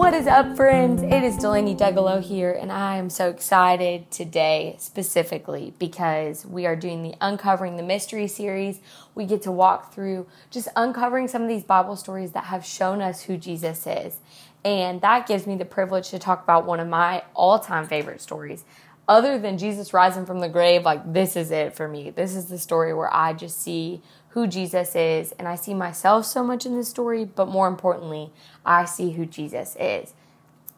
What 0.00 0.14
is 0.14 0.26
up, 0.26 0.56
friends? 0.56 1.02
It 1.02 1.22
is 1.22 1.36
Delaney 1.36 1.76
Degalo 1.76 2.22
here, 2.22 2.52
and 2.52 2.72
I 2.72 2.96
am 2.96 3.10
so 3.10 3.28
excited 3.28 4.10
today, 4.10 4.76
specifically 4.78 5.74
because 5.78 6.46
we 6.46 6.64
are 6.64 6.74
doing 6.74 7.02
the 7.02 7.12
Uncovering 7.20 7.76
the 7.76 7.82
Mystery 7.82 8.26
series. 8.26 8.80
We 9.14 9.26
get 9.26 9.42
to 9.42 9.52
walk 9.52 9.92
through 9.92 10.26
just 10.50 10.68
uncovering 10.74 11.28
some 11.28 11.42
of 11.42 11.48
these 11.48 11.64
Bible 11.64 11.96
stories 11.96 12.32
that 12.32 12.44
have 12.44 12.64
shown 12.64 13.02
us 13.02 13.24
who 13.24 13.36
Jesus 13.36 13.86
is. 13.86 14.20
And 14.64 15.02
that 15.02 15.26
gives 15.26 15.46
me 15.46 15.56
the 15.56 15.66
privilege 15.66 16.08
to 16.10 16.18
talk 16.18 16.42
about 16.42 16.64
one 16.64 16.80
of 16.80 16.88
my 16.88 17.22
all 17.34 17.58
time 17.58 17.86
favorite 17.86 18.22
stories. 18.22 18.64
Other 19.10 19.40
than 19.40 19.58
Jesus 19.58 19.92
rising 19.92 20.24
from 20.24 20.38
the 20.38 20.48
grave, 20.48 20.84
like 20.84 21.12
this 21.12 21.34
is 21.34 21.50
it 21.50 21.74
for 21.74 21.88
me. 21.88 22.10
This 22.10 22.36
is 22.36 22.46
the 22.46 22.58
story 22.58 22.94
where 22.94 23.12
I 23.12 23.32
just 23.32 23.60
see 23.60 24.02
who 24.28 24.46
Jesus 24.46 24.94
is, 24.94 25.32
and 25.32 25.48
I 25.48 25.56
see 25.56 25.74
myself 25.74 26.26
so 26.26 26.44
much 26.44 26.64
in 26.64 26.76
this 26.76 26.88
story, 26.88 27.24
but 27.24 27.48
more 27.48 27.66
importantly, 27.66 28.30
I 28.64 28.84
see 28.84 29.10
who 29.10 29.26
Jesus 29.26 29.76
is. 29.80 30.14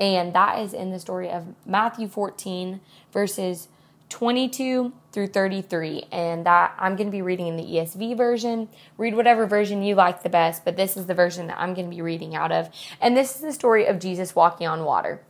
And 0.00 0.32
that 0.32 0.60
is 0.60 0.72
in 0.72 0.92
the 0.92 0.98
story 0.98 1.28
of 1.28 1.44
Matthew 1.66 2.08
14, 2.08 2.80
verses 3.12 3.68
22 4.08 4.94
through 5.12 5.26
33. 5.26 6.04
And 6.10 6.46
that 6.46 6.74
I'm 6.78 6.96
going 6.96 7.08
to 7.08 7.12
be 7.12 7.20
reading 7.20 7.48
in 7.48 7.58
the 7.58 7.64
ESV 7.64 8.16
version. 8.16 8.70
Read 8.96 9.14
whatever 9.14 9.46
version 9.46 9.82
you 9.82 9.94
like 9.94 10.22
the 10.22 10.30
best, 10.30 10.64
but 10.64 10.76
this 10.76 10.96
is 10.96 11.04
the 11.04 11.12
version 11.12 11.48
that 11.48 11.60
I'm 11.60 11.74
going 11.74 11.90
to 11.90 11.94
be 11.94 12.00
reading 12.00 12.34
out 12.34 12.50
of. 12.50 12.70
And 12.98 13.14
this 13.14 13.36
is 13.36 13.42
the 13.42 13.52
story 13.52 13.84
of 13.84 13.98
Jesus 13.98 14.34
walking 14.34 14.66
on 14.66 14.84
water. 14.84 15.20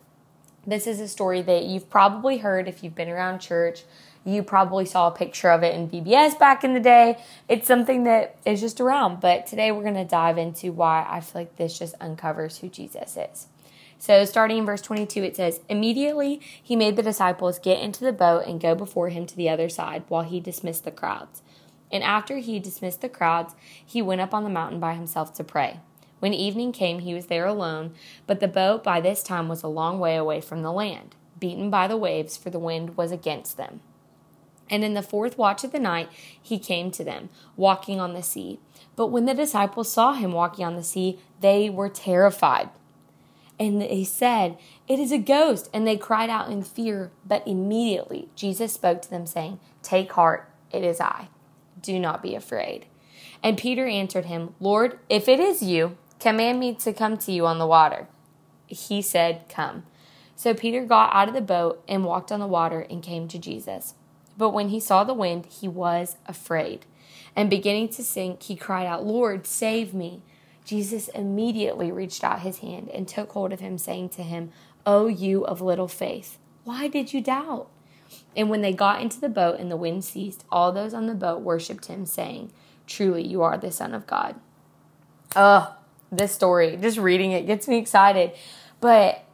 This 0.67 0.87
is 0.87 1.01
a 1.01 1.09
story 1.09 1.43
that 1.43 1.65
you've 1.65 1.91
probably 1.91 2.39
heard 2.39 2.69
if 2.69 2.85
you've 2.85 2.95
been 2.95 3.09
around 3.09 3.41
church. 3.41 3.83
You 4.25 4.45
probably 4.45 4.87
saw 4.87 5.09
a 5.09 5.11
picture 5.11 5.51
of 5.51 5.65
it 5.65 5.75
in 5.75 5.89
VBS 5.89 6.39
back 6.39 6.63
in 6.63 6.75
the 6.75 6.81
day. 6.81 7.19
It's 7.49 7.67
something 7.67 8.05
that 8.05 8.37
is 8.47 8.61
just 8.61 8.81
around. 8.81 9.21
But 9.21 9.49
today 9.49 9.73
we're 9.73 9.83
going 9.83 9.95
to 9.95 10.05
dive 10.05 10.39
into 10.39 10.71
why 10.71 11.05
I 11.09 11.21
feel 11.21 11.43
like 11.43 11.57
this 11.57 11.77
just 11.77 11.97
uncovers 12.01 12.59
who 12.59 12.69
Jesus 12.69 13.17
is. 13.17 13.49
So, 13.99 14.25
starting 14.25 14.59
in 14.59 14.67
verse 14.67 14.83
22, 14.83 15.23
it 15.23 15.37
says, 15.37 15.61
Immediately 15.69 16.41
he 16.61 16.77
made 16.77 16.97
the 16.97 17.03
disciples 17.03 17.59
get 17.59 17.81
into 17.81 18.05
the 18.05 18.13
boat 18.13 18.47
and 18.47 18.61
go 18.61 18.75
before 18.75 19.09
him 19.09 19.27
to 19.27 19.37
the 19.37 19.49
other 19.49 19.69
side 19.69 20.05
while 20.09 20.25
he 20.25 20.41
dismissed 20.41 20.85
the 20.85 20.91
crowds. 20.91 21.43
And 21.91 22.03
after 22.03 22.39
he 22.39 22.59
dismissed 22.59 23.01
the 23.01 23.09
crowds, 23.09 23.55
he 23.85 24.03
went 24.03 24.21
up 24.21 24.33
on 24.33 24.45
the 24.45 24.51
mountain 24.51 24.81
by 24.81 24.95
himself 24.95 25.35
to 25.35 25.45
pray. 25.45 25.81
When 26.23 26.35
evening 26.35 26.71
came, 26.71 27.01
he 27.01 27.15
was 27.15 27.27
there 27.27 27.47
alone, 27.47 27.95
but 28.29 28.39
the 28.39 28.47
boat 28.47 28.85
by 28.85 29.01
this 29.01 29.25
time 29.25 29.49
was 29.49 29.65
a 29.65 29.67
long 29.69 29.99
way 29.99 30.15
away 30.15 30.41
from 30.41 30.63
the 30.63 30.71
land, 30.71 31.17
beaten 31.41 31.69
by 31.69 31.89
the 31.89 31.97
waves, 31.97 32.37
for 32.37 32.49
the 32.49 32.61
wind 32.61 32.97
was 32.97 33.11
against 33.11 33.57
them. 33.57 33.81
And 34.71 34.85
in 34.85 34.95
the 34.95 35.03
fourth 35.03 35.37
watch 35.37 35.65
of 35.65 35.73
the 35.73 35.81
night, 35.81 36.11
he 36.41 36.61
came 36.61 36.93
to 36.93 37.03
them, 37.03 37.29
walking 37.57 37.99
on 37.99 38.15
the 38.15 38.23
sea. 38.23 38.61
But 38.95 39.09
when 39.09 39.25
the 39.25 39.35
disciples 39.35 39.93
saw 39.93 40.13
him 40.13 40.31
walking 40.31 40.65
on 40.65 40.77
the 40.77 40.85
sea, 40.85 41.19
they 41.41 41.69
were 41.69 41.89
terrified. 41.89 42.71
And 43.59 43.83
they 43.83 44.05
said, 44.05 44.59
It 44.87 45.01
is 45.01 45.11
a 45.11 45.19
ghost. 45.19 45.69
And 45.75 45.85
they 45.85 45.97
cried 45.97 46.31
out 46.31 46.51
in 46.51 46.63
fear. 46.63 47.11
But 47.27 47.45
immediately 47.49 48.29
Jesus 48.37 48.73
spoke 48.73 49.03
to 49.03 49.11
them, 49.11 49.27
saying, 49.27 49.59
Take 49.83 50.13
heart, 50.13 50.49
it 50.71 50.85
is 50.85 51.01
I. 51.01 51.31
Do 51.81 51.99
not 51.99 52.23
be 52.23 52.37
afraid. 52.37 52.87
And 53.43 53.59
Peter 53.59 53.89
answered 53.89 54.27
him, 54.27 54.55
Lord, 54.61 55.01
if 55.11 55.29
it 55.29 55.41
is 55.41 55.65
you, 55.65 55.97
command 56.23 56.61
me 56.61 56.73
to 56.77 56.93
come 56.93 57.17
to 57.19 57.33
you 57.33 57.47
on 57.47 57.59
the 57.59 57.67
water. 57.67 58.07
He 58.67 59.03
said, 59.03 59.45
Come. 59.49 59.83
So 60.37 60.55
Peter 60.55 60.85
got 60.85 61.13
out 61.13 61.29
of 61.29 61.35
the 61.35 61.41
boat 61.41 61.83
and 61.89 62.05
walked 62.05 62.31
on 62.31 62.41
the 62.41 62.47
water 62.47 62.81
and 62.89 63.03
came 63.03 63.27
to 63.29 63.39
Jesus. 63.39 63.95
But 64.39 64.51
when 64.51 64.69
he 64.69 64.79
saw 64.79 65.03
the 65.03 65.15
wind, 65.15 65.47
he 65.47 65.67
was 65.67 66.17
afraid. 66.27 66.87
And 67.35 67.51
beginning 67.51 67.89
to 67.91 68.05
sink, 68.05 68.45
he 68.45 68.57
cried 68.57 68.87
out, 68.87 69.05
Lord, 69.05 69.47
save 69.47 69.93
me. 69.93 70.23
Jesus 70.65 71.09
immediately 71.09 71.91
reached 71.91 72.23
out 72.23 72.41
his 72.41 72.59
hand 72.59 72.89
and 72.91 73.09
took 73.09 73.33
hold 73.33 73.53
of 73.53 73.61
him, 73.61 73.77
saying 73.77 74.11
to 74.11 74.23
him, 74.23 74.53
O 74.87 75.09
you 75.09 75.45
of 75.45 75.61
little 75.61 75.89
faith, 75.89 76.39
why 76.65 76.87
did 76.87 77.13
you 77.13 77.21
doubt? 77.21 77.69
And 78.37 78.49
when 78.49 78.63
they 78.63 78.73
got 78.73 79.01
into 79.01 79.21
the 79.21 79.29
boat 79.29 79.59
and 79.59 79.71
the 79.71 79.77
wind 79.77 80.05
ceased, 80.05 80.45
all 80.53 80.71
those 80.71 80.95
on 80.95 81.07
the 81.07 81.15
boat 81.15 81.41
worshipped 81.41 81.87
him, 81.87 82.07
saying, 82.07 82.53
Truly, 82.87 83.27
you 83.27 83.43
are 83.43 83.59
the 83.59 83.73
Son 83.73 83.93
of 83.93 84.07
God. 84.07 84.37
Ugh, 85.35 85.73
this 86.13 86.33
story, 86.33 86.77
just 86.77 86.99
reading 86.99 87.33
it 87.33 87.47
gets 87.47 87.67
me 87.67 87.79
excited. 87.79 88.33
But 88.81 89.25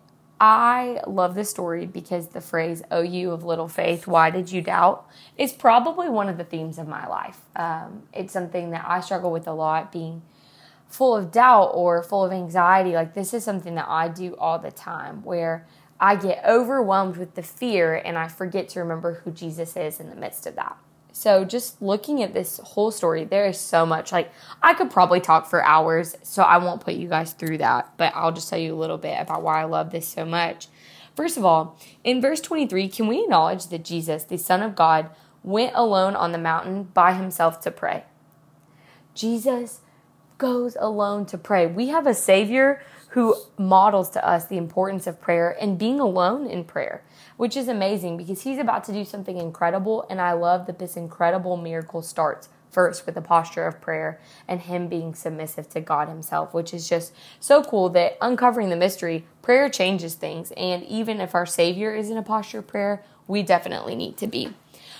I 0.40 1.00
love 1.06 1.34
this 1.34 1.50
story 1.50 1.84
because 1.86 2.28
the 2.28 2.40
phrase, 2.40 2.82
Oh, 2.90 3.02
you 3.02 3.32
of 3.32 3.44
little 3.44 3.68
faith, 3.68 4.06
why 4.06 4.30
did 4.30 4.52
you 4.52 4.62
doubt? 4.62 5.06
is 5.36 5.52
probably 5.52 6.08
one 6.08 6.28
of 6.28 6.38
the 6.38 6.44
themes 6.44 6.78
of 6.78 6.86
my 6.86 7.06
life. 7.06 7.40
Um, 7.56 8.04
it's 8.12 8.32
something 8.32 8.70
that 8.70 8.84
I 8.86 9.00
struggle 9.00 9.32
with 9.32 9.46
a 9.48 9.52
lot, 9.52 9.90
being 9.90 10.22
full 10.88 11.16
of 11.16 11.32
doubt 11.32 11.72
or 11.74 12.02
full 12.02 12.24
of 12.24 12.32
anxiety. 12.32 12.92
Like, 12.92 13.14
this 13.14 13.34
is 13.34 13.44
something 13.44 13.74
that 13.74 13.86
I 13.88 14.08
do 14.08 14.36
all 14.36 14.58
the 14.58 14.70
time 14.70 15.22
where 15.24 15.66
I 16.00 16.14
get 16.14 16.44
overwhelmed 16.46 17.16
with 17.16 17.34
the 17.34 17.42
fear 17.42 17.94
and 17.94 18.16
I 18.16 18.28
forget 18.28 18.68
to 18.70 18.80
remember 18.80 19.22
who 19.24 19.32
Jesus 19.32 19.76
is 19.76 19.98
in 19.98 20.10
the 20.10 20.16
midst 20.16 20.46
of 20.46 20.54
that. 20.54 20.76
So, 21.12 21.44
just 21.44 21.82
looking 21.82 22.22
at 22.22 22.32
this 22.32 22.60
whole 22.62 22.90
story, 22.90 23.24
there 23.24 23.46
is 23.46 23.58
so 23.58 23.84
much. 23.84 24.12
Like, 24.12 24.30
I 24.62 24.74
could 24.74 24.90
probably 24.90 25.20
talk 25.20 25.46
for 25.46 25.64
hours, 25.64 26.16
so 26.22 26.42
I 26.42 26.58
won't 26.58 26.80
put 26.80 26.94
you 26.94 27.08
guys 27.08 27.32
through 27.32 27.58
that, 27.58 27.92
but 27.96 28.12
I'll 28.14 28.32
just 28.32 28.48
tell 28.48 28.58
you 28.58 28.74
a 28.74 28.78
little 28.78 28.98
bit 28.98 29.18
about 29.20 29.42
why 29.42 29.60
I 29.60 29.64
love 29.64 29.90
this 29.90 30.06
so 30.06 30.24
much. 30.24 30.68
First 31.16 31.36
of 31.36 31.44
all, 31.44 31.76
in 32.04 32.20
verse 32.20 32.40
23, 32.40 32.88
can 32.88 33.08
we 33.08 33.24
acknowledge 33.24 33.66
that 33.66 33.84
Jesus, 33.84 34.22
the 34.22 34.38
Son 34.38 34.62
of 34.62 34.76
God, 34.76 35.10
went 35.42 35.72
alone 35.74 36.14
on 36.14 36.30
the 36.30 36.38
mountain 36.38 36.84
by 36.84 37.14
himself 37.14 37.60
to 37.62 37.72
pray? 37.72 38.04
Jesus 39.14 39.80
goes 40.38 40.76
alone 40.78 41.26
to 41.26 41.36
pray. 41.36 41.66
We 41.66 41.88
have 41.88 42.06
a 42.06 42.14
Savior 42.14 42.80
who 43.10 43.34
models 43.56 44.10
to 44.10 44.26
us 44.26 44.46
the 44.46 44.56
importance 44.56 45.06
of 45.06 45.20
prayer 45.20 45.56
and 45.60 45.78
being 45.78 45.98
alone 45.98 46.46
in 46.46 46.64
prayer, 46.64 47.02
which 47.36 47.56
is 47.56 47.68
amazing 47.68 48.16
because 48.16 48.42
he's 48.42 48.58
about 48.58 48.84
to 48.84 48.92
do 48.92 49.04
something 49.04 49.38
incredible. 49.38 50.06
And 50.10 50.20
I 50.20 50.32
love 50.32 50.66
that 50.66 50.78
this 50.78 50.96
incredible 50.96 51.56
miracle 51.56 52.02
starts 52.02 52.48
first 52.70 53.06
with 53.06 53.16
a 53.16 53.22
posture 53.22 53.66
of 53.66 53.80
prayer 53.80 54.20
and 54.46 54.60
him 54.60 54.88
being 54.88 55.14
submissive 55.14 55.68
to 55.70 55.80
God 55.80 56.08
himself, 56.08 56.52
which 56.52 56.74
is 56.74 56.88
just 56.88 57.12
so 57.40 57.62
cool 57.62 57.88
that 57.90 58.18
uncovering 58.20 58.68
the 58.68 58.76
mystery, 58.76 59.24
prayer 59.40 59.68
changes 59.70 60.14
things. 60.14 60.52
And 60.56 60.84
even 60.84 61.20
if 61.20 61.34
our 61.34 61.46
Savior 61.46 61.94
is 61.94 62.10
in 62.10 62.18
a 62.18 62.22
posture 62.22 62.58
of 62.58 62.66
prayer, 62.66 63.02
we 63.26 63.42
definitely 63.42 63.96
need 63.96 64.16
to 64.18 64.26
be. 64.26 64.54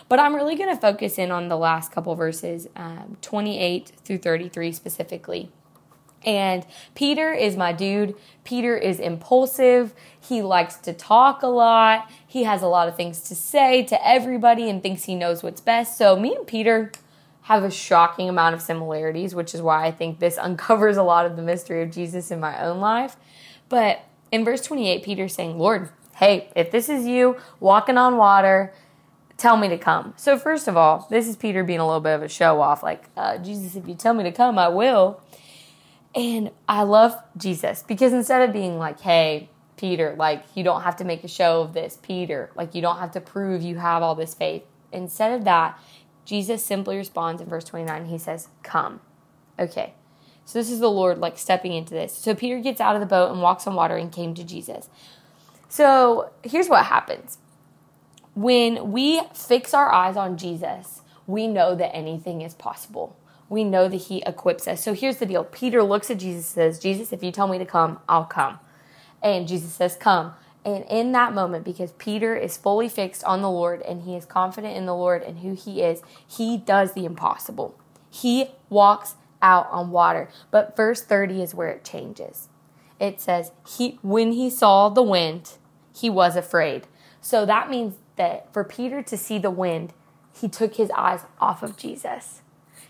But 0.09 0.19
I'm 0.19 0.35
really 0.35 0.57
going 0.57 0.75
to 0.75 0.81
focus 0.81 1.19
in 1.19 1.31
on 1.31 1.49
the 1.49 1.57
last 1.57 1.93
couple 1.93 2.15
verses, 2.15 2.67
um, 2.77 3.19
28 3.21 3.93
through 4.05 4.19
33 4.19 4.73
specifically. 4.73 5.51
And 6.25 6.67
Peter 6.95 7.33
is 7.33 7.57
my 7.57 7.73
dude. 7.73 8.15
Peter 8.45 8.77
is 8.77 8.99
impulsive. 8.99 9.95
He 10.19 10.43
likes 10.43 10.77
to 10.77 10.93
talk 10.93 11.43
a 11.43 11.47
lot. 11.47 12.11
He 12.27 12.45
has 12.45 12.63
a 12.63 12.67
lot 12.67 12.89
of 12.89 12.97
things 12.97 13.21
to 13.23 13.35
say 13.35 13.85
to 13.85 14.07
everybody 14.07 14.69
and 14.69 14.83
thinks 14.83 15.05
he 15.05 15.15
knows 15.15 15.43
what's 15.43 15.61
best. 15.61 15.97
So, 15.97 16.19
me 16.19 16.35
and 16.35 16.47
Peter 16.47 16.93
have 17.43 17.65
a 17.65 17.71
shocking 17.71 18.29
amount 18.29 18.55
of 18.55 18.61
similarities, 18.61 19.35
which 19.35 19.55
is 19.55 19.63
why 19.63 19.87
I 19.87 19.91
think 19.91 20.19
this 20.19 20.37
uncovers 20.39 20.97
a 20.97 21.03
lot 21.03 21.25
of 21.25 21.37
the 21.37 21.43
mystery 21.43 21.83
of 21.83 21.91
Jesus 21.91 22.31
in 22.31 22.41
my 22.41 22.63
own 22.63 22.81
life. 22.81 23.17
But 23.69 24.03
in 24.31 24.45
verse 24.45 24.63
28, 24.63 25.03
Peter's 25.03 25.35
saying, 25.35 25.59
Lord, 25.59 25.89
hey, 26.17 26.51
if 26.55 26.71
this 26.71 26.89
is 26.89 27.07
you 27.07 27.37
walking 27.61 27.97
on 27.97 28.17
water, 28.17 28.73
tell 29.37 29.57
me 29.57 29.69
to 29.69 29.79
come. 29.79 30.15
So, 30.17 30.39
first 30.39 30.69
of 30.69 30.77
all, 30.77 31.07
this 31.11 31.27
is 31.27 31.37
Peter 31.37 31.65
being 31.65 31.79
a 31.79 31.87
little 31.87 32.01
bit 32.01 32.15
of 32.15 32.23
a 32.23 32.29
show 32.29 32.61
off, 32.61 32.83
like, 32.83 33.05
uh, 33.17 33.39
Jesus, 33.39 33.77
if 33.77 33.89
you 33.89 33.95
tell 33.95 34.13
me 34.15 34.25
to 34.25 34.33
come, 34.33 34.59
I 34.59 34.69
will. 34.69 35.21
And 36.15 36.51
I 36.69 36.83
love 36.83 37.17
Jesus 37.37 37.85
because 37.87 38.13
instead 38.13 38.49
of 38.49 38.53
being 38.53 38.79
like, 38.79 39.01
hey, 39.01 39.51
Peter, 39.77 40.15
like, 40.19 40.45
you 40.55 40.65
don't 40.65 40.83
have 40.83 40.97
to 40.97 41.05
make 41.05 41.23
a 41.23 41.29
show 41.29 41.61
of 41.61 41.73
this, 41.73 41.99
Peter, 42.03 42.51
like, 42.57 42.75
you 42.75 42.83
don't 42.83 42.99
have 42.99 43.13
to 43.13 43.21
prove 43.21 43.63
you 43.63 43.77
have 43.77 44.03
all 44.03 44.15
this 44.15 44.35
faith. 44.35 44.65
Instead 44.91 45.33
of 45.33 45.45
that, 45.45 45.79
Jesus 46.25 46.65
simply 46.65 46.97
responds 46.97 47.41
in 47.41 47.49
verse 47.49 47.65
29. 47.65 48.07
He 48.07 48.19
says, 48.19 48.49
Come. 48.63 49.01
Okay. 49.59 49.95
So 50.45 50.59
this 50.59 50.71
is 50.71 50.81
the 50.81 50.91
Lord 50.91 51.19
like 51.19 51.37
stepping 51.37 51.75
into 51.75 51.93
this. 51.93 52.15
So 52.15 52.35
Peter 52.35 52.59
gets 52.59 52.81
out 52.81 52.97
of 52.97 53.01
the 53.01 53.07
boat 53.07 53.31
and 53.31 53.43
walks 53.43 53.67
on 53.67 53.75
water 53.75 53.97
and 53.97 54.11
came 54.11 54.35
to 54.35 54.43
Jesus. 54.43 54.89
So 55.69 56.31
here's 56.43 56.69
what 56.69 56.87
happens 56.87 57.39
when 58.35 58.93
we 58.93 59.21
fix 59.35 59.75
our 59.75 59.93
eyes 59.93 60.17
on 60.17 60.37
Jesus, 60.39 61.03
we 61.27 61.49
know 61.49 61.75
that 61.75 61.95
anything 61.95 62.41
is 62.41 62.55
possible 62.55 63.17
we 63.49 63.65
know 63.65 63.89
that 63.89 63.97
he 63.97 64.23
equips 64.27 64.69
us. 64.69 64.83
So 64.83 64.95
here's 64.95 65.17
the 65.19 65.27
deal 65.27 65.45
Peter 65.45 65.83
looks 65.83 66.11
at 66.11 66.19
Jesus 66.19 66.57
and 66.57 66.75
says, 66.75 66.79
Jesus, 66.79 67.13
if 67.13 67.23
you 67.23 67.33
tell 67.33 67.49
me 67.49 67.59
to 67.59 67.67
come, 67.67 68.01
I'll 68.09 68.25
come. 68.25 68.59
And 69.23 69.49
Jesus 69.49 69.73
says, 69.73 69.97
Come. 69.97 70.35
And 70.65 70.85
in 70.91 71.13
that 71.13 71.33
moment, 71.33 71.65
because 71.65 71.93
Peter 71.93 72.37
is 72.37 72.57
fully 72.57 72.89
fixed 72.89 73.25
on 73.25 73.41
the 73.41 73.51
Lord 73.51 73.81
and 73.83 74.03
he 74.03 74.17
is 74.17 74.27
confident 74.27 74.77
in 74.77 74.87
the 74.87 74.95
Lord 74.95 75.23
and 75.23 75.39
who 75.39 75.55
he 75.55 75.83
is, 75.83 76.03
he 76.27 76.59
does 76.59 76.93
the 76.93 77.07
impossible. 77.07 77.79
He 78.11 78.51
walks 78.69 79.15
out 79.41 79.69
on 79.71 79.91
water. 79.91 80.29
But 80.51 80.77
verse 80.77 81.01
30 81.03 81.43
is 81.43 81.55
where 81.55 81.71
it 81.71 81.85
changes. 81.85 82.49
It 83.01 83.21
says, 83.21 83.53
he, 83.67 83.99
when 84.03 84.33
he 84.33 84.51
saw 84.51 84.89
the 84.89 85.03
wind, 85.03 85.53
he 85.95 86.11
was 86.11 86.37
afraid. 86.37 86.87
So 87.21 87.47
that 87.47 87.71
means 87.71 87.95
that 88.17 88.53
for 88.53 88.65
Peter 88.65 89.03
to 89.03 89.17
see 89.17 89.39
the 89.39 89.51
wind, 89.51 89.93
he 90.39 90.49
took 90.49 90.75
his 90.75 90.91
eyes 90.91 91.21
off 91.41 91.63
of 91.63 91.77
Jesus. 91.77 92.43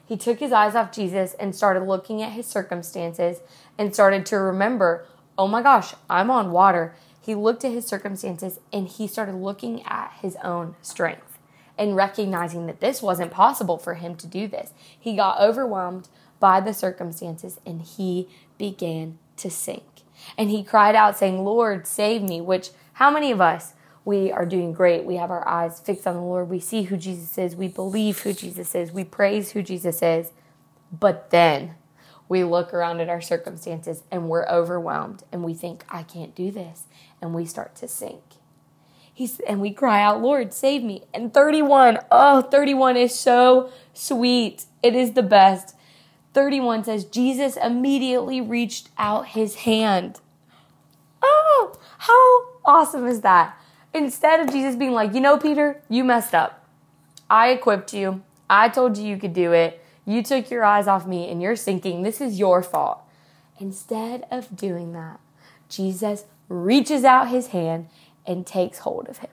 He 0.09 0.17
took 0.17 0.39
his 0.39 0.53
eyes 0.53 0.75
off 0.75 0.91
Jesus 0.91 1.35
and 1.35 1.55
started 1.55 1.83
looking 1.83 2.23
at 2.23 2.33
his 2.33 2.47
circumstances 2.47 3.41
and 3.77 3.93
started 3.93 4.25
to 4.27 4.39
remember, 4.39 5.05
oh 5.37 5.47
my 5.47 5.61
gosh, 5.61 5.95
I'm 6.09 6.31
on 6.31 6.51
water. 6.51 6.97
He 7.21 7.35
looked 7.35 7.63
at 7.63 7.73
his 7.73 7.87
circumstances 7.87 8.59
and 8.73 8.89
he 8.89 9.07
started 9.07 9.35
looking 9.35 9.83
at 9.83 10.15
his 10.23 10.37
own 10.43 10.77
strength 10.81 11.39
and 11.77 11.95
recognizing 11.95 12.67
that 12.67 12.81
this 12.81 13.03
wasn't 13.03 13.31
possible 13.31 13.77
for 13.77 13.95
him 13.95 14.17
to 14.17 14.27
do 14.27 14.49
this. 14.49 14.73
He 14.99 15.15
got 15.15 15.41
overwhelmed 15.41 16.09
by 16.41 16.61
the 16.61 16.73
circumstances 16.73 17.61
and 17.67 17.83
he 17.83 18.31
began 18.57 19.19
to 19.37 19.51
sink. 19.51 19.85
And 20.39 20.49
he 20.49 20.65
cried 20.65 20.95
out, 20.95 21.19
saying, 21.19 21.45
Lord, 21.45 21.87
save 21.87 22.23
me. 22.23 22.41
Which, 22.41 22.71
how 22.95 23.11
many 23.11 23.31
of 23.31 23.43
us, 23.43 23.75
we 24.05 24.33
are 24.33 24.47
doing 24.47 24.73
great. 24.73 25.05
We 25.05 25.17
have 25.17 25.31
our 25.31 25.47
eyes 25.47 25.81
fixed 25.81 26.07
on 26.07 26.15
the 26.15 26.23
Lord. 26.23 26.49
We 26.49 26.61
see 26.61 26.83
who 26.85 26.97
Jesus 26.97 27.37
is. 27.37 27.55
We 27.55 27.69
believe 27.69 28.21
who 28.21 28.33
Jesus 28.33 28.75
is. 28.75 28.93
We 28.93 29.05
praise 29.05 29.53
who 29.53 29.63
Jesus 29.63 30.03
is. 30.03 30.33
But 30.91 31.31
then 31.31 31.75
we 32.29 32.45
look 32.45 32.73
around 32.73 33.01
at 33.01 33.09
our 33.09 33.21
circumstances 33.21 34.03
and 34.11 34.29
we're 34.29 34.47
overwhelmed 34.47 35.25
and 35.33 35.43
we 35.45 35.55
think, 35.55 35.85
I 35.89 36.03
can't 36.03 36.35
do 36.35 36.51
this. 36.51 36.85
And 37.21 37.35
we 37.35 37.45
start 37.45 37.75
to 37.77 37.89
sink. 37.89 38.23
He's, 39.13 39.41
and 39.41 39.61
we 39.61 39.73
cry 39.73 40.01
out, 40.01 40.23
Lord, 40.23 40.53
save 40.53 40.85
me. 40.85 41.03
And 41.13 41.35
31, 41.35 41.99
oh, 42.11 42.43
31 42.43 42.97
is 42.97 43.19
so 43.19 43.71
sweet. 43.93 44.67
It 44.83 44.95
is 44.95 45.13
the 45.13 45.25
best. 45.25 45.75
31 46.35 46.85
says, 46.85 47.05
Jesus 47.05 47.57
immediately 47.57 48.41
reached 48.41 48.91
out 48.97 49.29
his 49.29 49.57
hand. 49.57 50.21
Oh, 51.21 51.75
how 51.99 52.45
awesome 52.65 53.07
is 53.07 53.23
that? 53.23 53.58
Instead 53.95 54.41
of 54.41 54.53
Jesus 54.53 54.77
being 54.77 54.93
like, 54.93 55.15
you 55.15 55.21
know, 55.21 55.39
Peter, 55.39 55.83
you 55.89 56.05
messed 56.05 56.35
up. 56.35 56.67
I 57.31 57.51
equipped 57.51 57.93
you. 57.93 58.23
I 58.49 58.69
told 58.69 58.97
you 58.97 59.07
you 59.07 59.19
could 59.19 59.33
do 59.33 59.53
it. 59.53 59.83
You 60.05 60.23
took 60.23 60.51
your 60.51 60.65
eyes 60.65 60.87
off 60.87 61.07
me 61.07 61.31
and 61.31 61.43
you're 61.43 61.57
sinking. 61.57 62.03
This 62.03 62.21
is 62.21 62.39
your 62.39 62.63
fault. 62.63 63.01
Instead 63.59 64.27
of 64.31 64.57
doing 64.57 64.93
that, 64.93 65.21
Jesus 65.69 66.25
reaches 66.49 67.05
out 67.05 67.29
his 67.29 67.49
hand 67.49 67.89
and 68.27 68.47
takes 68.47 68.79
hold 68.79 69.09
of 69.09 69.19
him. 69.19 69.31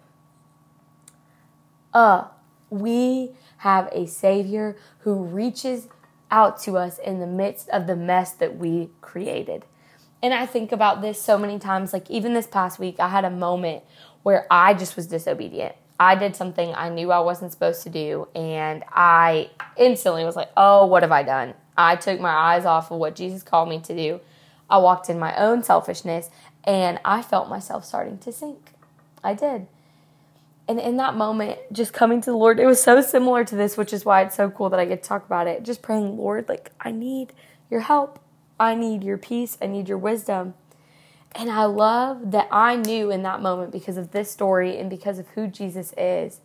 Uh, 1.93 2.25
we 2.69 3.31
have 3.57 3.87
a 3.93 4.05
Savior 4.05 4.75
who 4.99 5.23
reaches 5.23 5.87
out 6.29 6.59
to 6.63 6.77
us 6.77 6.97
in 6.97 7.19
the 7.19 7.27
midst 7.27 7.69
of 7.69 7.87
the 7.87 7.95
mess 7.95 8.31
that 8.31 8.57
we 8.57 8.89
created. 8.99 9.65
And 10.21 10.33
I 10.33 10.45
think 10.45 10.71
about 10.71 11.01
this 11.01 11.21
so 11.21 11.37
many 11.37 11.59
times. 11.59 11.93
Like, 11.93 12.09
even 12.09 12.33
this 12.33 12.47
past 12.47 12.79
week, 12.79 12.99
I 12.99 13.09
had 13.09 13.23
a 13.23 13.29
moment 13.29 13.83
where 14.25 14.47
I 14.49 14.73
just 14.73 14.95
was 14.95 15.05
disobedient. 15.05 15.75
I 15.99 16.15
did 16.15 16.35
something 16.35 16.73
I 16.73 16.89
knew 16.89 17.11
I 17.11 17.19
wasn't 17.19 17.51
supposed 17.51 17.83
to 17.83 17.91
do, 17.91 18.27
and 18.33 18.83
I 18.91 19.51
instantly 19.77 20.25
was 20.25 20.35
like, 20.35 20.49
oh, 20.57 20.87
what 20.87 21.03
have 21.03 21.11
I 21.11 21.21
done? 21.21 21.53
I 21.77 21.95
took 21.95 22.19
my 22.19 22.33
eyes 22.33 22.65
off 22.65 22.89
of 22.89 22.97
what 22.97 23.15
Jesus 23.15 23.43
called 23.43 23.69
me 23.69 23.79
to 23.81 23.95
do. 23.95 24.19
I 24.67 24.79
walked 24.79 25.11
in 25.11 25.19
my 25.19 25.35
own 25.35 25.61
selfishness, 25.61 26.31
and 26.63 26.99
I 27.05 27.21
felt 27.21 27.49
myself 27.49 27.85
starting 27.85 28.17
to 28.17 28.31
sink. 28.31 28.71
I 29.23 29.35
did. 29.35 29.67
And 30.67 30.79
in 30.79 30.97
that 30.97 31.13
moment, 31.13 31.59
just 31.71 31.93
coming 31.93 32.19
to 32.21 32.31
the 32.31 32.35
Lord, 32.35 32.59
it 32.59 32.65
was 32.65 32.81
so 32.81 33.01
similar 33.01 33.43
to 33.45 33.55
this, 33.55 33.77
which 33.77 33.93
is 33.93 34.05
why 34.05 34.23
it's 34.23 34.35
so 34.35 34.49
cool 34.49 34.71
that 34.71 34.79
I 34.79 34.85
get 34.85 35.03
to 35.03 35.07
talk 35.07 35.23
about 35.23 35.45
it. 35.45 35.61
Just 35.61 35.83
praying, 35.83 36.17
Lord, 36.17 36.49
like, 36.49 36.71
I 36.81 36.89
need 36.89 37.31
your 37.69 37.81
help. 37.81 38.19
I 38.59 38.73
need 38.73 39.03
your 39.03 39.19
peace. 39.19 39.55
I 39.61 39.67
need 39.67 39.87
your 39.87 39.99
wisdom. 39.99 40.55
And 41.37 41.51
I 41.51 41.65
love 41.65 42.31
that 42.31 42.47
I 42.51 42.77
knew 42.77 43.11
in 43.11 43.23
that 43.23 43.41
moment 43.41 43.71
because 43.71 43.97
of 43.97 44.11
this 44.11 44.31
story 44.31 44.77
and 44.77 44.89
because 44.89 45.19
of 45.19 45.27
who 45.29 45.47
Jesus 45.47 45.93
is 45.97 46.39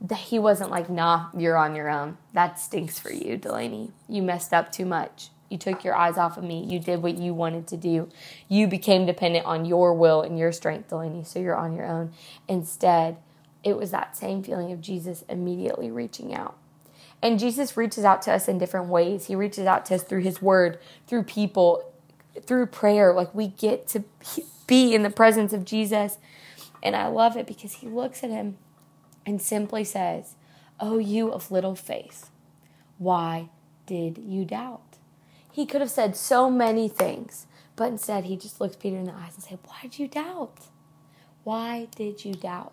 that 0.00 0.18
he 0.18 0.38
wasn't 0.38 0.70
like, 0.70 0.90
nah, 0.90 1.28
you're 1.36 1.56
on 1.56 1.74
your 1.74 1.88
own. 1.88 2.18
That 2.32 2.58
stinks 2.58 2.98
for 2.98 3.12
you, 3.12 3.36
Delaney. 3.36 3.92
You 4.08 4.22
messed 4.22 4.52
up 4.52 4.70
too 4.70 4.84
much. 4.84 5.30
You 5.48 5.56
took 5.56 5.84
your 5.84 5.94
eyes 5.94 6.18
off 6.18 6.36
of 6.36 6.44
me. 6.44 6.64
You 6.64 6.78
did 6.78 7.02
what 7.02 7.16
you 7.16 7.32
wanted 7.32 7.66
to 7.68 7.76
do. 7.76 8.08
You 8.48 8.66
became 8.66 9.06
dependent 9.06 9.46
on 9.46 9.64
your 9.64 9.94
will 9.94 10.20
and 10.22 10.38
your 10.38 10.52
strength, 10.52 10.88
Delaney, 10.88 11.24
so 11.24 11.38
you're 11.38 11.56
on 11.56 11.74
your 11.74 11.86
own. 11.86 12.12
Instead, 12.48 13.16
it 13.62 13.76
was 13.76 13.92
that 13.92 14.16
same 14.16 14.42
feeling 14.42 14.72
of 14.72 14.80
Jesus 14.80 15.24
immediately 15.28 15.90
reaching 15.90 16.34
out. 16.34 16.56
And 17.22 17.38
Jesus 17.38 17.76
reaches 17.76 18.04
out 18.04 18.20
to 18.22 18.32
us 18.32 18.48
in 18.48 18.58
different 18.58 18.88
ways. 18.88 19.26
He 19.26 19.36
reaches 19.36 19.66
out 19.66 19.86
to 19.86 19.94
us 19.94 20.02
through 20.02 20.20
his 20.20 20.42
word, 20.42 20.78
through 21.06 21.22
people, 21.22 21.93
through 22.42 22.66
prayer, 22.66 23.12
like 23.12 23.34
we 23.34 23.48
get 23.48 23.86
to 23.88 24.04
be 24.66 24.94
in 24.94 25.02
the 25.02 25.10
presence 25.10 25.52
of 25.52 25.64
Jesus. 25.64 26.18
And 26.82 26.94
I 26.94 27.06
love 27.06 27.36
it 27.36 27.46
because 27.46 27.74
he 27.74 27.86
looks 27.86 28.22
at 28.22 28.30
him 28.30 28.58
and 29.24 29.40
simply 29.40 29.84
says, 29.84 30.36
Oh, 30.80 30.98
you 30.98 31.30
of 31.30 31.50
little 31.50 31.76
faith, 31.76 32.30
why 32.98 33.48
did 33.86 34.18
you 34.18 34.44
doubt? 34.44 34.80
He 35.50 35.66
could 35.66 35.80
have 35.80 35.90
said 35.90 36.16
so 36.16 36.50
many 36.50 36.88
things, 36.88 37.46
but 37.76 37.88
instead 37.88 38.24
he 38.24 38.36
just 38.36 38.60
looks 38.60 38.76
Peter 38.76 38.96
in 38.96 39.04
the 39.04 39.12
eyes 39.12 39.34
and 39.34 39.44
said, 39.44 39.58
Why 39.64 39.76
did 39.82 39.98
you 39.98 40.08
doubt? 40.08 40.58
Why 41.44 41.88
did 41.94 42.24
you 42.24 42.34
doubt? 42.34 42.72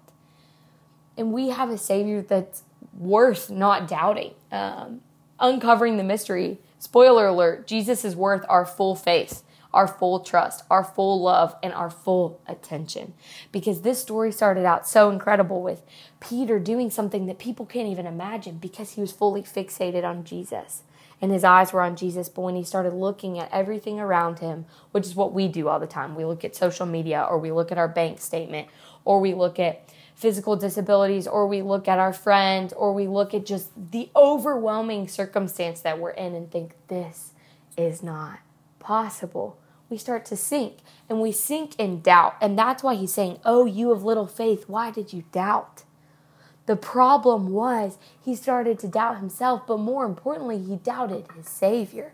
And 1.18 1.32
we 1.32 1.50
have 1.50 1.70
a 1.70 1.78
Savior 1.78 2.22
that's 2.22 2.64
worth 2.98 3.50
not 3.50 3.88
doubting. 3.88 4.34
Um, 4.52 5.02
uncovering 5.42 5.98
the 5.98 6.04
mystery. 6.04 6.60
Spoiler 6.80 7.28
alert 7.28 7.68
Jesus 7.68 8.06
is 8.06 8.16
worth 8.16 8.46
our 8.48 8.66
full 8.66 8.96
faith 8.96 9.44
our 9.74 9.88
full 9.88 10.20
trust, 10.20 10.64
our 10.70 10.84
full 10.84 11.22
love, 11.22 11.56
and 11.64 11.74
our 11.74 11.90
full 11.90 12.42
attention. 12.48 13.14
Because 13.52 13.82
this 13.82 14.00
story 14.00 14.32
started 14.32 14.66
out 14.66 14.88
so 14.88 15.10
incredible 15.10 15.62
with 15.62 15.82
Peter 16.20 16.60
doing 16.60 16.90
something 16.90 17.26
that 17.26 17.40
people 17.40 17.66
can't 17.66 17.88
even 17.88 18.06
imagine 18.06 18.58
because 18.58 18.92
he 18.92 19.02
was 19.02 19.12
fully 19.12 19.42
fixated 19.42 20.04
on 20.04 20.24
Jesus 20.24 20.84
and 21.22 21.32
his 21.32 21.44
eyes 21.44 21.72
were 21.72 21.82
on 21.82 21.96
Jesus. 21.96 22.28
But 22.28 22.42
when 22.42 22.56
he 22.56 22.64
started 22.64 22.94
looking 22.94 23.38
at 23.38 23.52
everything 23.52 24.00
around 24.00 24.40
him, 24.40 24.66
which 24.92 25.06
is 25.06 25.16
what 25.16 25.34
we 25.34 25.48
do 25.48 25.68
all 25.68 25.80
the 25.80 25.88
time, 25.88 26.16
we 26.16 26.26
look 26.26 26.44
at 26.44 26.56
social 26.56 26.86
media 26.86 27.26
or 27.30 27.38
we 27.38 27.52
look 27.52 27.72
at 27.72 27.78
our 27.78 27.88
bank 27.88 28.20
statement 28.20 28.68
or 29.06 29.20
we 29.22 29.34
look 29.34 29.60
at 29.60 29.88
physical 30.16 30.56
disabilities 30.56 31.28
or 31.28 31.48
we 31.48 31.62
look 31.62 31.88
at 31.88 32.00
our 32.00 32.14
friend 32.14 32.74
or 32.76 32.94
we 32.94 33.08
look 33.08 33.34
at 33.34 33.46
just 33.46 33.70
the 33.92 34.10
overwhelming 34.16 35.08
circumstance 35.08 35.82
that 35.82 36.00
we're 36.00 36.12
in 36.12 36.34
and 36.34 36.52
think 36.52 36.76
this 36.88 37.34
is 37.78 38.04
not 38.04 38.40
possible 38.80 39.58
we 39.92 39.98
start 39.98 40.26
to 40.26 40.38
sink 40.38 40.78
and 41.10 41.22
we 41.22 41.32
sink 41.32 41.76
in 41.78 42.02
doubt. 42.02 42.36
And 42.42 42.58
that's 42.58 42.82
why 42.82 42.96
he's 42.96 43.14
saying, 43.14 43.40
Oh, 43.46 43.66
you 43.66 43.92
of 43.92 44.04
little 44.04 44.26
faith, 44.26 44.64
why 44.68 44.90
did 44.90 45.14
you 45.14 45.26
doubt? 45.32 45.84
The 46.66 46.76
problem 46.76 47.50
was 47.50 47.98
he 48.24 48.36
started 48.36 48.80
to 48.80 48.88
doubt 48.88 49.18
himself, 49.18 49.68
but 49.68 49.78
more 49.78 50.06
importantly, 50.06 50.58
he 50.58 50.78
doubted 50.78 51.26
his 51.36 51.50
Savior. 51.50 52.14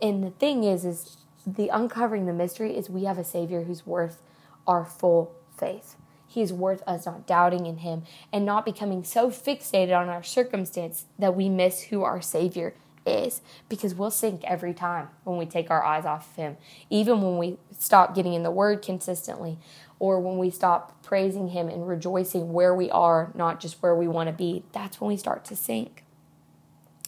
And 0.00 0.22
the 0.22 0.30
thing 0.30 0.64
is, 0.64 0.84
is 0.84 1.16
the 1.46 1.68
uncovering 1.68 2.26
the 2.26 2.32
mystery 2.32 2.76
is 2.76 2.88
we 2.88 3.04
have 3.04 3.18
a 3.18 3.24
Savior 3.24 3.64
who's 3.64 3.86
worth 3.86 4.22
our 4.66 4.84
full 4.84 5.34
faith. 5.58 5.96
He 6.26 6.42
is 6.42 6.52
worth 6.52 6.82
us 6.86 7.06
not 7.06 7.26
doubting 7.26 7.66
in 7.66 7.78
him 7.78 8.04
and 8.32 8.46
not 8.46 8.64
becoming 8.64 9.02
so 9.02 9.30
fixated 9.30 9.96
on 9.96 10.08
our 10.08 10.22
circumstance 10.22 11.06
that 11.18 11.34
we 11.34 11.48
miss 11.48 11.84
who 11.84 12.04
our 12.04 12.22
Savior 12.22 12.74
is 13.06 13.40
because 13.68 13.94
we'll 13.94 14.10
sink 14.10 14.42
every 14.44 14.74
time 14.74 15.08
when 15.24 15.38
we 15.38 15.46
take 15.46 15.70
our 15.70 15.84
eyes 15.84 16.04
off 16.04 16.30
of 16.30 16.36
Him. 16.36 16.56
Even 16.88 17.22
when 17.22 17.38
we 17.38 17.58
stop 17.78 18.14
getting 18.14 18.34
in 18.34 18.42
the 18.42 18.50
Word 18.50 18.82
consistently, 18.82 19.58
or 19.98 20.20
when 20.20 20.38
we 20.38 20.50
stop 20.50 21.02
praising 21.02 21.48
Him 21.48 21.68
and 21.68 21.86
rejoicing 21.86 22.52
where 22.52 22.74
we 22.74 22.90
are, 22.90 23.32
not 23.34 23.60
just 23.60 23.82
where 23.82 23.94
we 23.94 24.08
want 24.08 24.28
to 24.28 24.32
be, 24.32 24.64
that's 24.72 25.00
when 25.00 25.08
we 25.08 25.16
start 25.16 25.44
to 25.46 25.56
sink. 25.56 26.04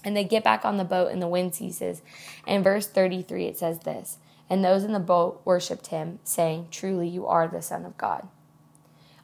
And 0.05 0.17
they 0.17 0.25
get 0.25 0.45
back 0.45 0.65
on 0.65 0.79
the 0.79 0.85
boat 0.85 1.13
and 1.13 1.23
the 1.23 1.29
wind 1.29 1.55
ceases. 1.55 2.03
And 2.47 2.65
verse 2.65 2.87
33 2.87 3.47
it 3.47 3.59
says 3.59 3.81
this 3.81 4.19
And 4.51 4.65
those 4.65 4.85
in 4.85 4.93
the 4.93 5.01
boat 5.01 5.43
worshipped 5.45 5.89
Him, 5.89 6.19
saying, 6.25 6.69
Truly 6.71 7.09
you 7.09 7.27
are 7.27 7.49
the 7.49 7.63
Son 7.63 7.85
of 7.85 7.97
God. 7.97 8.29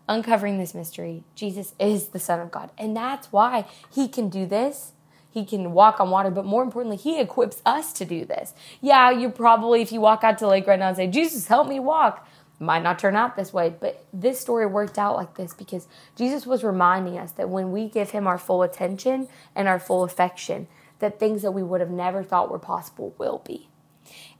Uncovering 0.08 0.58
this 0.58 0.74
mystery, 0.74 1.24
Jesus 1.34 1.74
is 1.78 2.08
the 2.08 2.18
Son 2.18 2.40
of 2.40 2.50
God. 2.50 2.70
And 2.78 2.96
that's 2.96 3.30
why 3.32 3.66
He 3.92 4.08
can 4.08 4.30
do 4.30 4.46
this 4.46 4.92
he 5.38 5.44
can 5.44 5.72
walk 5.72 6.00
on 6.00 6.10
water, 6.10 6.30
but 6.30 6.44
more 6.44 6.62
importantly, 6.62 6.96
he 6.96 7.20
equips 7.20 7.62
us 7.64 7.92
to 7.94 8.04
do 8.04 8.24
this. 8.24 8.54
Yeah, 8.80 9.10
you 9.10 9.30
probably, 9.30 9.82
if 9.82 9.92
you 9.92 10.00
walk 10.00 10.24
out 10.24 10.38
to 10.38 10.44
the 10.44 10.50
lake 10.50 10.66
right 10.66 10.78
now 10.78 10.88
and 10.88 10.96
say, 10.96 11.06
Jesus, 11.06 11.46
help 11.46 11.68
me 11.68 11.78
walk, 11.78 12.26
might 12.58 12.82
not 12.82 12.98
turn 12.98 13.14
out 13.14 13.36
this 13.36 13.52
way, 13.52 13.72
but 13.78 14.04
this 14.12 14.40
story 14.40 14.66
worked 14.66 14.98
out 14.98 15.16
like 15.16 15.36
this 15.36 15.54
because 15.54 15.86
Jesus 16.16 16.44
was 16.44 16.64
reminding 16.64 17.16
us 17.18 17.32
that 17.32 17.48
when 17.48 17.70
we 17.70 17.88
give 17.88 18.10
him 18.10 18.26
our 18.26 18.38
full 18.38 18.62
attention 18.62 19.28
and 19.54 19.68
our 19.68 19.78
full 19.78 20.02
affection, 20.02 20.66
that 20.98 21.20
things 21.20 21.42
that 21.42 21.52
we 21.52 21.62
would 21.62 21.80
have 21.80 21.90
never 21.90 22.24
thought 22.24 22.50
were 22.50 22.58
possible 22.58 23.14
will 23.16 23.42
be. 23.46 23.68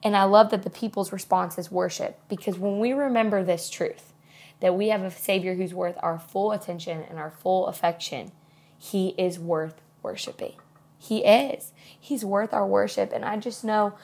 And 0.03 0.17
I 0.17 0.25
love 0.25 0.51
that 0.51 0.63
the 0.63 0.71
people's 0.71 1.13
response 1.13 1.59
is 1.59 1.71
worship 1.71 2.19
because 2.29 2.59
when 2.59 2.81
we 2.81 2.93
remember 2.93 3.45
this 3.45 3.71
truth, 3.71 4.13
that 4.61 4.75
we 4.75 4.89
have 4.89 5.03
a 5.03 5.11
Savior 5.13 5.55
who's 5.55 5.73
worth 5.73 5.97
our 6.01 6.19
full 6.19 6.51
attention 6.51 7.05
and 7.09 7.19
our 7.19 7.31
full 7.31 7.67
affection, 7.69 8.33
He 8.77 9.11
is 9.11 9.39
worth 9.39 9.81
worshiping. 10.03 10.55
He 10.99 11.25
is. 11.25 11.73
He's 11.99 12.25
worth 12.25 12.53
our 12.53 12.67
worship. 12.67 13.13
And 13.13 13.25
I 13.25 13.37
just 13.37 13.65
know 13.65 13.95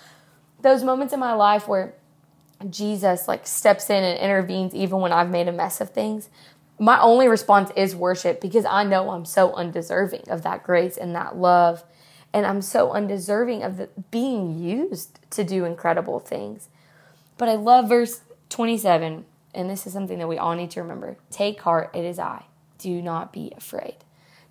those 0.60 0.82
moments 0.82 1.12
in 1.12 1.20
my 1.20 1.34
life 1.34 1.68
where 1.68 1.94
Jesus 2.70 3.28
like 3.28 3.46
steps 3.46 3.90
in 3.90 4.02
and 4.02 4.18
intervenes 4.18 4.74
even 4.74 5.00
when 5.00 5.12
I've 5.12 5.30
made 5.30 5.48
a 5.48 5.52
mess 5.52 5.80
of 5.80 5.90
things. 5.90 6.30
My 6.78 7.00
only 7.00 7.28
response 7.28 7.70
is 7.76 7.94
worship 7.94 8.40
because 8.40 8.64
I 8.64 8.84
know 8.84 9.10
I'm 9.10 9.24
so 9.24 9.52
undeserving 9.52 10.28
of 10.28 10.42
that 10.42 10.62
grace 10.62 10.96
and 10.96 11.14
that 11.14 11.36
love. 11.36 11.84
And 12.32 12.46
I'm 12.46 12.62
so 12.62 12.92
undeserving 12.92 13.62
of 13.62 13.76
the, 13.76 13.88
being 14.10 14.58
used 14.58 15.20
to 15.30 15.44
do 15.44 15.64
incredible 15.64 16.18
things. 16.18 16.68
But 17.36 17.48
I 17.48 17.54
love 17.54 17.88
verse 17.88 18.22
27, 18.48 19.24
and 19.54 19.70
this 19.70 19.86
is 19.86 19.92
something 19.92 20.18
that 20.18 20.28
we 20.28 20.38
all 20.38 20.54
need 20.54 20.72
to 20.72 20.82
remember. 20.82 21.16
Take 21.30 21.60
heart, 21.60 21.90
it 21.94 22.04
is 22.04 22.18
I. 22.18 22.46
Do 22.78 23.00
not 23.00 23.32
be 23.32 23.52
afraid. 23.56 24.03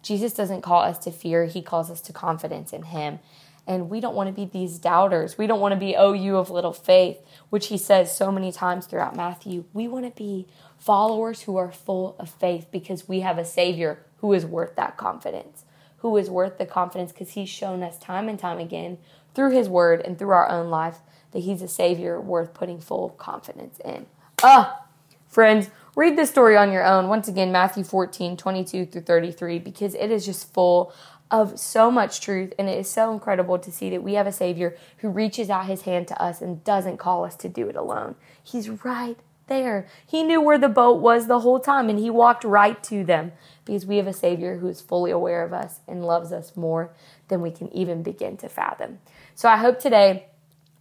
Jesus 0.03 0.33
doesn't 0.33 0.62
call 0.62 0.81
us 0.81 1.00
to 1.00 1.12
fear, 1.12 1.45
he 1.45 1.62
calls 1.62 1.89
us 1.89 2.01
to 2.01 2.13
confidence 2.13 2.74
in 2.74 2.83
him. 2.83 3.19
And 3.65 3.89
we 3.89 4.01
don't 4.01 4.15
want 4.15 4.27
to 4.27 4.33
be 4.33 4.45
these 4.45 4.77
doubters. 4.77 5.38
We 5.38 5.48
don't 5.48 5.62
want 5.62 5.74
to 5.74 5.79
be, 5.79 5.95
oh, 5.95 6.12
you 6.12 6.36
of 6.36 6.50
little 6.50 6.74
faith, 6.74 7.19
which 7.50 7.67
he 7.67 7.77
says 7.77 8.15
so 8.15 8.29
many 8.29 8.51
times 8.51 8.86
throughout 8.86 9.15
Matthew. 9.15 9.63
We 9.72 9.88
want 9.88 10.05
to 10.05 10.12
be 10.12 10.48
followers 10.77 11.43
who 11.43 11.55
are 11.55 11.72
full 11.72 12.17
of 12.19 12.29
faith 12.29 12.67
because 12.72 13.07
we 13.07 13.22
have 13.22 13.38
a 13.38 13.45
Savior 13.45 14.00
who 14.17 14.33
is 14.33 14.45
worth 14.45 14.75
that 14.75 14.98
confidence, 14.98 15.63
who 16.00 16.17
is 16.17 16.29
worth 16.29 16.57
the 16.57 16.65
confidence 16.65 17.13
because 17.13 17.31
he's 17.31 17.48
shown 17.48 17.81
us 17.83 17.98
time 17.98 18.27
and 18.27 18.38
time 18.38 18.60
again 18.60 18.98
through 19.33 19.51
his 19.51 19.69
word 19.69 20.01
and 20.01 20.19
through 20.19 20.31
our 20.31 20.50
own 20.50 20.69
life 20.69 21.00
that 21.31 21.39
he's 21.39 21.62
a 21.62 21.67
Savior 21.67 22.19
worth 22.19 22.53
putting 22.53 22.79
full 22.79 23.10
confidence 23.10 23.79
in. 23.83 24.05
Ah, 24.43 24.83
friends, 25.27 25.69
read 25.95 26.17
this 26.17 26.29
story 26.29 26.57
on 26.57 26.71
your 26.71 26.85
own. 26.85 27.07
Once 27.07 27.27
again, 27.27 27.51
Matthew 27.51 27.83
14, 27.83 28.38
22 28.38 28.85
through 28.85 29.01
33, 29.01 29.59
because 29.59 29.95
it 29.95 30.12
is 30.12 30.25
just 30.25 30.53
full 30.53 30.93
of 31.31 31.59
so 31.59 31.89
much 31.89 32.21
truth. 32.21 32.53
And 32.57 32.69
it 32.69 32.77
is 32.77 32.89
so 32.89 33.12
incredible 33.12 33.57
to 33.59 33.71
see 33.71 33.89
that 33.89 34.03
we 34.03 34.13
have 34.13 34.27
a 34.27 34.31
Savior 34.31 34.77
who 35.00 35.09
reaches 35.09 35.50
out 35.50 35.65
his 35.65 35.83
hand 35.83 36.07
to 36.09 36.21
us 36.21 36.41
and 36.41 36.63
doesn't 36.63 36.97
call 36.97 37.25
us 37.25 37.35
to 37.38 37.50
do 37.50 37.67
it 37.67 37.75
alone. 37.75 38.15
He's 38.43 38.69
right 38.69 39.17
there. 39.47 39.88
He 40.05 40.23
knew 40.23 40.41
where 40.41 40.57
the 40.57 40.69
boat 40.69 41.01
was 41.01 41.27
the 41.27 41.39
whole 41.39 41.59
time 41.59 41.89
and 41.89 42.00
he 42.00 42.09
walked 42.09 42.43
right 42.43 42.81
to 42.83 43.03
them 43.03 43.33
because 43.65 43.85
we 43.85 43.97
have 43.97 44.07
a 44.07 44.13
Savior 44.13 44.57
who 44.57 44.67
is 44.67 44.81
fully 44.81 45.12
aware 45.12 45.43
of 45.43 45.53
us 45.53 45.79
and 45.88 46.05
loves 46.05 46.31
us 46.31 46.55
more 46.55 46.93
than 47.27 47.41
we 47.41 47.51
can 47.51 47.71
even 47.73 48.03
begin 48.03 48.38
to 48.38 48.50
fathom. 48.50 49.00
So 49.35 49.50
I 49.50 49.57
hope 49.57 49.79
today 49.79 50.27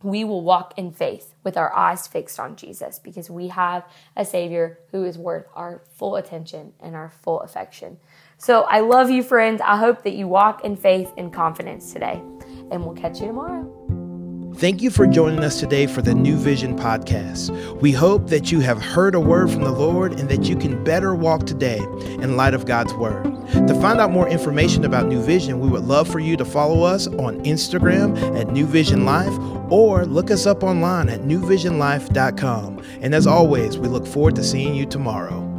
we 0.03 0.25
will 0.25 0.43
walk 0.43 0.75
in 0.77 0.93
faith 0.93 1.35
with 1.45 1.57
our 1.57 1.75
eyes 1.75 2.07
fixed 2.07 2.39
on 2.39 2.57
Jesus 2.57 2.99
because 2.99 3.31
we 3.31 3.49
have 3.49 3.85
a 4.17 4.25
Savior 4.25 4.79
who 4.91 5.05
is 5.05 5.19
worth 5.19 5.47
our 5.55 5.83
full 5.95 6.17
attention 6.17 6.73
and 6.81 6.95
our 6.95 7.11
full 7.11 7.41
affection. 7.41 7.99
So 8.39 8.63
I 8.63 8.81
love 8.81 9.11
you, 9.11 9.23
friends. 9.23 9.61
I 9.65 9.77
hope 9.77 10.03
that 10.03 10.15
you 10.15 10.27
walk 10.27 10.65
in 10.65 10.77
faith 10.77 11.13
and 11.17 11.33
confidence 11.33 11.93
today, 11.93 12.21
and 12.71 12.85
we'll 12.85 12.97
catch 12.97 13.21
you 13.21 13.27
tomorrow. 13.29 13.69
Thank 14.57 14.83
you 14.83 14.91
for 14.91 15.07
joining 15.07 15.43
us 15.43 15.59
today 15.59 15.87
for 15.87 16.03
the 16.03 16.15
New 16.15 16.37
Vision 16.37 16.77
podcast. 16.77 17.81
We 17.81 17.91
hope 17.91 18.29
that 18.29 18.53
you 18.53 18.61
have 18.61 18.81
heard 18.81 19.15
a 19.15 19.21
word 19.21 19.51
from 19.51 19.65
the 19.65 19.73
Lord 19.73 20.21
and 20.21 20.29
that 20.29 20.45
you 20.45 20.57
can 20.57 20.85
better 20.85 21.15
walk 21.15 21.47
today 21.47 21.79
in 21.79 22.37
light 22.37 22.53
of 22.53 22.67
God's 22.67 22.93
word. 22.95 23.25
To 23.53 23.75
find 23.81 23.99
out 23.99 24.11
more 24.11 24.29
information 24.29 24.85
about 24.85 25.07
New 25.07 25.23
Vision, 25.23 25.59
we 25.59 25.69
would 25.69 25.85
love 25.85 26.07
for 26.07 26.19
you 26.19 26.37
to 26.37 26.45
follow 26.45 26.83
us 26.83 27.07
on 27.07 27.43
Instagram 27.45 28.17
at 28.39 28.49
New 28.49 28.67
Vision 28.67 29.05
Life 29.05 29.33
or 29.73 30.05
look 30.05 30.31
us 30.31 30.45
up 30.45 30.63
online 30.63 31.09
at 31.09 31.21
newvisionlife.com. 31.21 32.85
And 33.01 33.15
as 33.15 33.27
always, 33.27 33.79
we 33.79 33.89
look 33.89 34.07
forward 34.07 34.37
to 34.37 34.45
seeing 34.45 34.75
you 34.75 34.85
tomorrow. 34.85 35.52